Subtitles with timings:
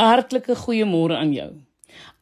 [0.00, 1.50] Hartlike goeiemôre aan jou.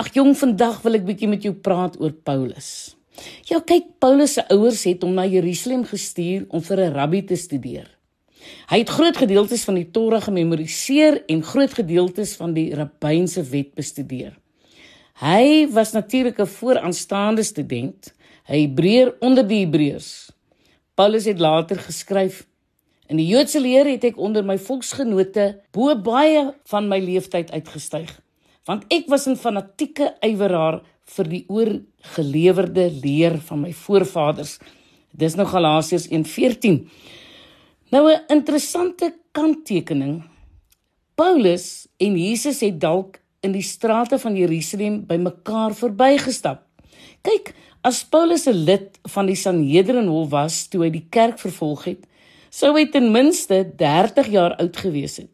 [0.02, 2.96] Ag jong, vandag wil ek bietjie met jou praat oor Paulus.
[3.46, 7.36] Ja, kyk, Paulus se ouers het hom na Jerusalem gestuur om vir 'n rabbi te
[7.36, 7.86] studeer.
[8.70, 13.74] Hy het groot gedeeltes van die Torah gememoriseer en groot gedeeltes van die rabbynse wet
[13.74, 14.34] bestudeer.
[15.20, 18.14] Hy was natuurlik 'n vooraanstaande student,
[18.48, 20.30] 'n Hebreër onder die Hebreërs.
[20.94, 22.47] Paulus het later geskryf:
[23.08, 28.10] In die Joodse leer het ek onder my volksgenote bo baie van my leeftyd uitgestyg,
[28.68, 30.82] want ek was 'n fanatieke yweraar
[31.16, 34.58] vir die oorgelewerde leer van my voorvaders.
[35.16, 36.90] Dis nou Galasiërs 1:14.
[37.90, 40.22] Nou 'n interessante kanttekening.
[41.14, 46.62] Paulus en Jesus het dalk in die strate van Jerusalem bymekaar verbygestap.
[47.22, 52.07] Kyk, as Paulus 'n lid van die Sanhedrinhof was toe hy die kerk vervolg het,
[52.50, 55.30] sou hy ten minste 30 jaar oud gewees het.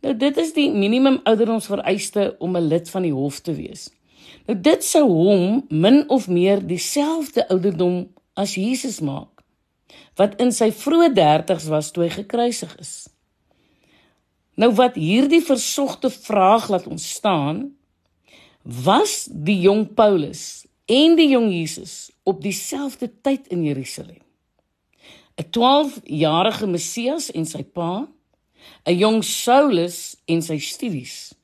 [0.00, 3.90] Nou dit is die minimum ouderdomsvereiste om 'n lid van die hof te wees.
[4.46, 9.40] Nou dit sou hom min of meer dieselfde ouderdom as Jesus maak
[10.20, 13.08] wat in sy vroeë 30's was toe hy gekruisig is.
[14.60, 17.70] Nou wat hierdie versogte vraag laat ontstaan,
[18.62, 24.20] was die jong Paulus en die jong Jesus op dieselfde tyd in Jerusalem.
[25.40, 28.08] 'n 12-jarige Messias en sy pa,
[28.84, 31.34] 'n jong Saulus en sy studies.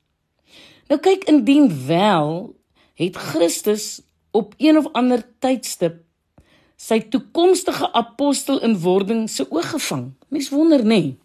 [0.89, 2.55] Nou kyk indien wel
[2.95, 6.07] het Christus op een of ander tydstip
[6.77, 10.13] sy toekomstige apostel in wording se oog gevang.
[10.29, 10.87] Mens wonder nê.
[10.87, 11.19] Nee.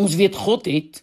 [0.00, 1.02] Ons weet God het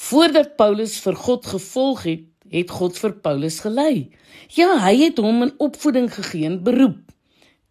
[0.00, 4.08] voordat Paulus vir God gevolg het, het God vir Paulus gelei.
[4.54, 7.02] Ja, hy het hom 'n opvoeding gegee en beroep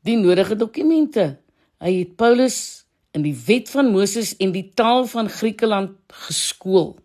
[0.04, 1.39] die nodige dokumente.
[1.80, 2.85] Hy het Paulus
[3.16, 5.95] in die wet van Moses en die taal van Griekeland
[6.27, 6.97] geskool.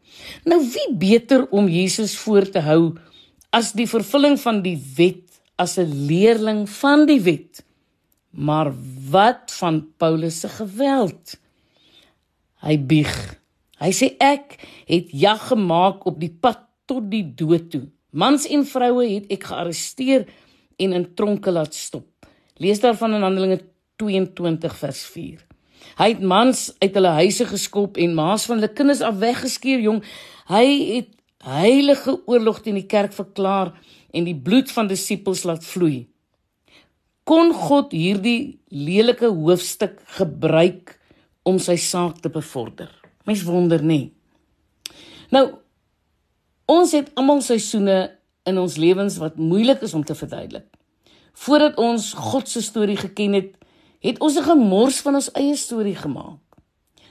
[0.45, 2.97] Nou wie beter om Jesus voor te hou
[3.55, 5.23] as die vervulling van die wet
[5.57, 7.63] as 'n leerling van die wet?
[8.31, 8.73] Maar
[9.11, 11.39] wat van Paulus se geweld?
[12.61, 13.41] Hy bieg.
[13.79, 17.87] Hy sê ek het jag gemaak op die pad tot die dood toe.
[18.11, 20.27] Mans en vroue het ek gearresteer
[20.77, 22.07] en in tronke laat stop.
[22.57, 23.61] Lees daarvan in Handelinge
[24.01, 25.43] 22 vers 4.
[25.99, 30.01] Hy het mans uit hulle huise geskop en maas van hulle kinders af weggeskeer, jong.
[30.49, 31.13] Hy het
[31.45, 33.75] heilige oorlog teen die kerk verklaar
[34.15, 36.07] en die bloed van disippels laat vloei
[37.29, 40.99] kon God hierdie lelike hoofstuk gebruik
[41.49, 42.91] om sy saak te bevorder.
[43.25, 44.13] Mens wonder nie.
[45.33, 45.47] Nou
[46.69, 47.99] ons het almal seisoene
[48.49, 50.69] in ons lewens wat moeilik is om te verduidelik.
[51.45, 53.51] Voordat ons God se storie geken het,
[54.05, 56.41] het ons 'n gemors van ons eie storie gemaak.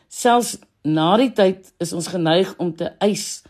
[0.07, 3.41] Selfs na die tyd is ons geneig om te eis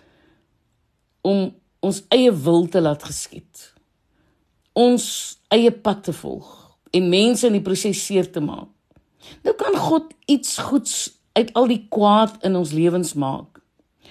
[1.21, 3.73] om ons eie wil te laat geskied.
[4.73, 8.69] Ons eie pad te volg en mense in die proses seer te maak.
[9.43, 13.59] Nou kan God iets goeds uit al die kwaad in ons lewens maak.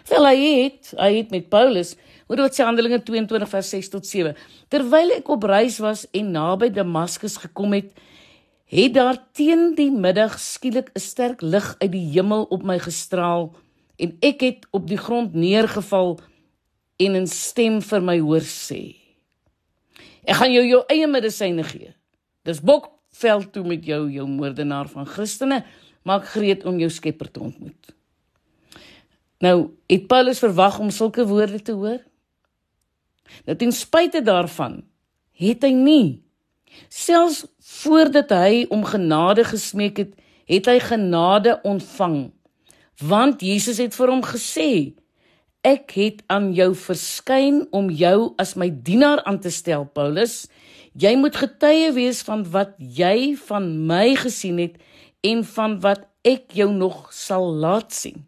[0.09, 1.95] Wel hy het, hy het met Paulus,
[2.27, 4.35] hoor wat sê Handelinge 22 vers 6 tot 7.
[4.69, 7.93] Terwyl ek op reis was en naby Damaskus gekom het,
[8.73, 13.53] het daar teen die middag skielik 'n sterk lig uit die hemel op my gestraal
[13.97, 16.21] en ek het op die grond neergeval
[16.97, 18.97] en 'n stem vir my hoor sê:
[20.25, 21.95] Ek gaan jou jou eie medisyne gee.
[22.43, 25.65] Dis bokveld toe met jou, jou moordenaar van Christene,
[26.03, 27.95] maak gereed om jou Skepper te ontmoet.
[29.39, 32.01] Nou, het Paulus verwag om sulke woorde te hoor?
[33.45, 34.83] Nou ten spyte daarvan
[35.33, 36.22] het hy nie
[36.89, 37.45] selfs
[37.83, 40.13] voordat hy om genade gesmeek het,
[40.47, 42.33] het hy genade ontvang.
[43.03, 44.95] Want Jesus het vir hom gesê:
[45.63, 50.49] Ek het aan jou verskyn om jou as my dienaar aan te stel, Paulus.
[50.99, 54.75] Jy moet getuie wees van wat jy van my gesien het
[55.25, 58.27] en van wat ek jou nog sal laat sien.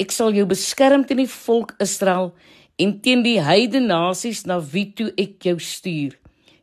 [0.00, 2.32] Ek sal jou beskerm teen die volk Israel
[2.80, 6.16] en teen die heidene nasies na wie toe ek jou stuur.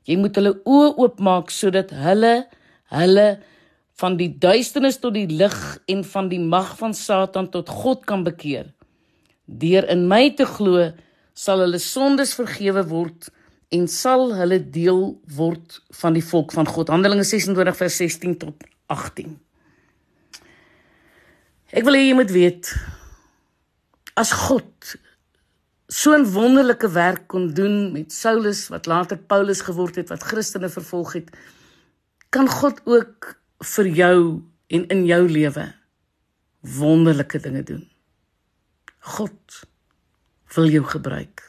[0.09, 2.33] Jy moet hulle oë oopmaak sodat hulle
[2.89, 3.27] hulle
[4.01, 5.57] van die duisternis tot die lig
[5.91, 8.71] en van die mag van Satan tot God kan bekeer.
[9.45, 10.87] Deur in my te glo,
[11.37, 13.29] sal hulle sondes vergewe word
[13.75, 15.03] en sal hulle deel
[15.37, 16.89] word van die volk van God.
[16.89, 19.35] Handelinge 26 vers 16 tot 18.
[21.69, 22.71] Ek wil hê jy moet weet
[24.17, 24.95] as God
[25.89, 30.69] so 'n wonderlike werk kon doen met Saulus wat later Paulus geword het wat Christene
[30.69, 31.37] vervolg het,
[32.29, 35.73] kan God ook vir jou en in jou lewe
[36.59, 37.89] wonderlike dinge doen.
[38.99, 39.63] God
[40.53, 41.47] wil jou gebruik.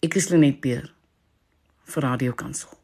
[0.00, 0.94] Ek is Lenet Beer
[1.84, 2.77] vir Radio Kansel.